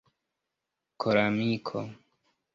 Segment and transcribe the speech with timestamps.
[1.01, 1.79] koramiko